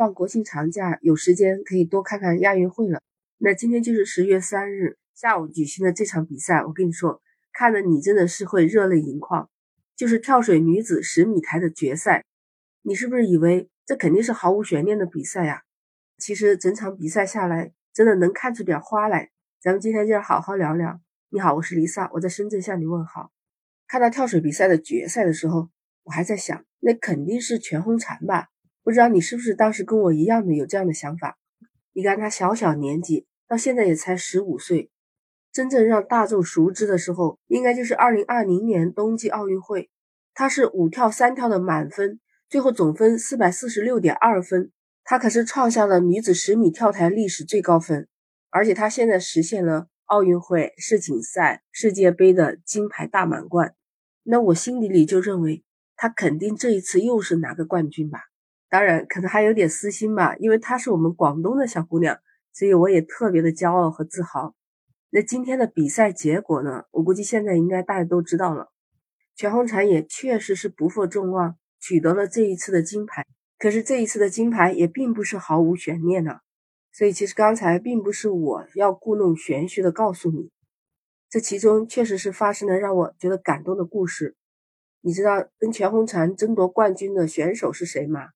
[0.00, 3.02] 放国庆长假，有时间可以多看看亚运会了。
[3.36, 7.20] 那今天就是十月三日下午举行的这场比赛，我跟你说，
[7.52, 9.50] 看的你真的是会热泪盈眶。
[9.94, 12.24] 就是跳水女子十米台的决赛，
[12.80, 15.64] 你是不是以为这肯定是毫无悬念的比赛呀？
[16.16, 19.28] 其实整场比赛下来，真的能看出点花来。
[19.60, 20.98] 咱们今天就要好好聊聊。
[21.28, 23.32] 你好，我是丽萨，我在深圳向你问好。
[23.86, 25.68] 看到跳水比赛的决赛的时候，
[26.04, 28.48] 我还在想，那肯定是全红婵吧？
[28.82, 31.38] 不知道你是不是当时跟我一样的有这样的想法？
[31.92, 34.90] 你看她小小年纪，到现在也才十五岁，
[35.52, 39.90] 真正让大众熟知的时候，应该就是二零二零年冬季奥运会。
[40.34, 44.70] 她是五跳三跳的满分，最后总分四百四十六点二分，
[45.04, 48.08] 她可是创下了女子十米跳台历史最高分，
[48.50, 49.88] 而且她现在实现了。
[50.06, 53.76] 奥运会、世锦赛、世界杯的金牌大满贯，
[54.24, 55.62] 那我心底里就认为
[55.94, 58.18] 她肯定这一次又是拿个冠军吧。
[58.70, 62.18] 当然，可能还有点私心吧，因为她是我们广东的小姑娘，
[62.52, 64.54] 所以我也特别的骄傲和自豪。
[65.10, 66.84] 那今天的比赛结果呢？
[66.92, 68.70] 我估计现在应该大家都知道了，
[69.34, 73.26] 全红婵也确实是不负众望，取得了这一次的金牌。
[73.58, 76.42] 可是这一次的金牌也并不是毫无悬念的。
[76.92, 80.52] 所以，其实刚才并不是我要故弄玄虚的告诉你，
[81.28, 84.36] 这其中确实是发生了让我觉得感动的故事。
[85.00, 88.28] 你知道跟全红婵争夺冠军的选手是谁吗？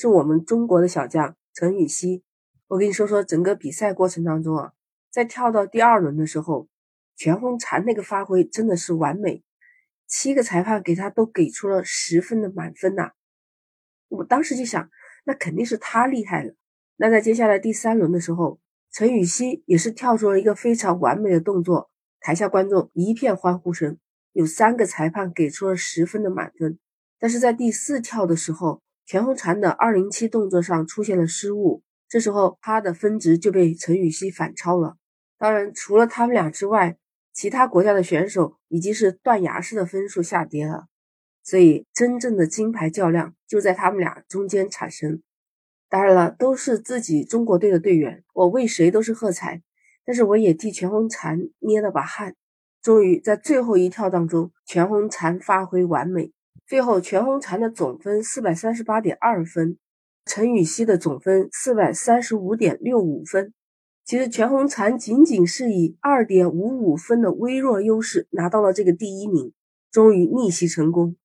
[0.00, 2.22] 是我们中国的小将陈芋汐。
[2.68, 4.72] 我跟你说说整个比赛过程当中啊，
[5.10, 6.68] 在跳到第二轮的时候，
[7.16, 9.42] 全红婵那个发挥真的是完美，
[10.06, 13.10] 七个裁判给他都给出了十分的满分呐。
[14.06, 14.88] 我当时就想，
[15.24, 16.54] 那肯定是他厉害了。
[16.94, 18.60] 那在接下来第三轮的时候，
[18.92, 23.98] 陈芋汐也是跳出了一个非常完美的动作，台下观众一片欢呼声，
[24.30, 26.78] 有三个裁判给出了十分的满分。
[27.18, 34.98] 但是在第四跳的时候，全红婵的二零七动作上出现了失误，这时候她的分值就被陈芋汐反超了。
[35.38, 36.98] 当然，除了他们俩之外，
[37.32, 40.88] 其他国家的选手已经是断崖式的分数下跌了，
[41.42, 45.22] 所以真正的金牌较量就在他们俩中间产生。
[45.88, 49.62] 当然了，都是自己中国队的队员，我为谁都是喝彩。
[50.04, 52.34] 但是我也替全红婵捏了把汗。
[52.82, 56.34] 终于在最后一跳当中，全红婵发挥完美。
[56.68, 59.78] 最后，全红婵的总分四百三十八点二分，
[60.26, 63.54] 陈芋汐的总分四百三十五点六五分。
[64.04, 69.54] 其实全红婵仅仅是以二点五五分的微弱优势拿到了这个第一名，
[69.90, 71.16] 终于逆袭成功。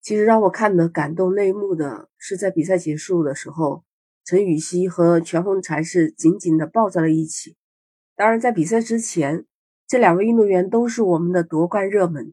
[0.00, 3.84] 其实让我看的感动泪目的是在比赛结束的时候。
[4.24, 7.54] 陈芋汐和全红婵是紧紧的抱在了一起。
[8.16, 9.44] 当然，在比赛之前，
[9.86, 12.32] 这两位运动员都是我们的夺冠热门。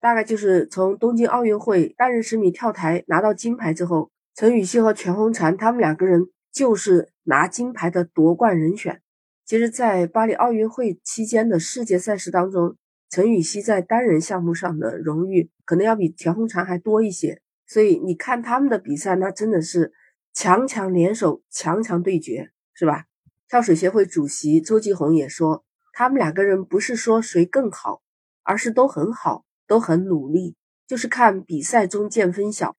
[0.00, 9.00] 大概就是从东京奥运会单人十米跳台拿到金牌之后，陈芋汐和全红婵他们两个人就是拿金牌的夺冠人选。
[9.44, 12.76] 其实，在巴黎奥运会期间的世界赛事当中，
[13.08, 17.40] 陈芋汐在单人项目上的荣誉可能要比全红婵还多一些。
[17.66, 19.92] 所以，你看他们的比赛，那真的是。
[20.32, 23.06] 强强联手，强强对决，是吧？
[23.48, 28.00] 跳水协会主席周继红也说，他们两个人不是说谁更好，
[28.44, 30.56] 而是都很好，都很努力，
[30.88, 32.76] 就是看比赛中见分晓。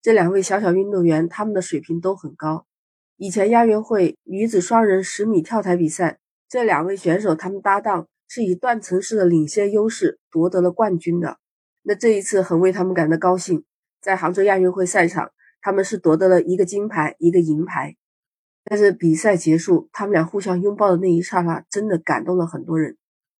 [0.00, 2.66] 这两位小小运动员，他们的水平都很高。
[3.16, 11.38] 以前亚运会女子双人十米跳台比赛，这两位选手他们搭档是以断层式的领先优势夺得了冠军的。
[11.84, 13.62] 那这一次很为他们感到高兴，
[14.00, 15.30] 在杭州亚运会赛场。
[15.60, 17.94] 他们是夺得了一个金牌，一个银牌，
[18.64, 22.96] 但是比赛结束，他们俩互相拥抱的那一刹那，真的感动了很多人。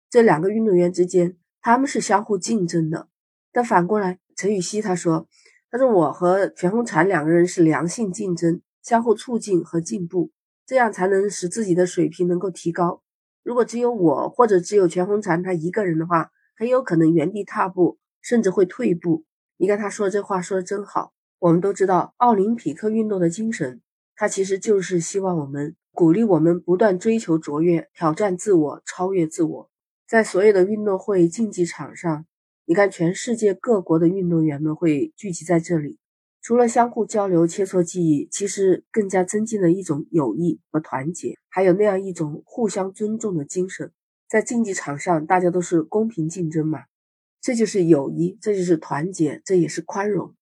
[0.09, 3.09] 这两个运动员之间，他们是相互竞争的。
[3.53, 5.29] 但反过来，陈芋汐她说
[5.71, 10.31] ：“她说我和全红婵两个人是良性竞争，相互促进和进步，
[10.67, 13.03] 这样才能使自己的水平能够提高。
[13.43, 19.25] 如果只有我或者只有全红婵她一个人的话，很有可能原地踏步，甚至会退步。
[19.57, 21.13] 你看她说这话说的真好。”
[21.43, 23.81] 我们都知道奥林匹克运动的精神，
[24.15, 29.71] 它其实就是希望我们鼓励我们不断追求卓越、挑战自我、超越自我。
[30.13, 32.27] 在所有的运动会竞技场上，
[32.67, 35.99] 你看全世界各国的运动员们会聚集在这里，
[36.43, 43.91] 除了相互交流、切磋技艺，其实更加增进了一种友谊和团结，还有那样一种互相尊重的精神。
[44.29, 46.81] 在竞技场上，大家都是公平竞争嘛，
[47.41, 50.35] 这就是友谊，这就是团结，这也是宽容。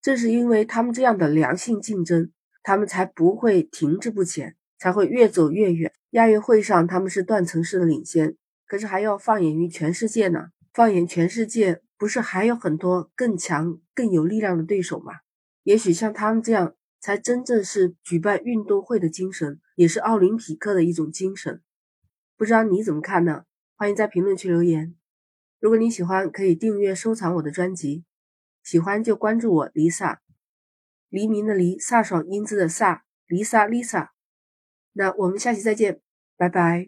[0.00, 2.32] 正是因为他们这样的良性竞争，
[2.62, 5.92] 他们才不会停滞不前，才会越走越远。
[6.12, 8.36] 亚运会上他们是断层式的领先，
[8.70, 10.50] 可是还要放眼于全世界呢？
[10.72, 15.14] 放眼全世界，不是还有很多更强、更有力量的对手吗？
[15.64, 21.60] 也许像他们这样才真正是举办运动会的精神，也是奥林匹克的一种精神。
[22.36, 23.42] 不知道你怎么看呢？
[23.74, 24.94] 欢迎在评论区留言。
[25.58, 28.04] 如果你喜欢，可以订阅收藏我的专辑。
[28.62, 30.18] 喜欢就关注我，，Lisa，，
[31.08, 34.10] 黎明的黎，飒爽英姿的飒，，Lisa Lisa。
[34.92, 36.00] 那我们下期再见，
[36.36, 36.86] 拜拜。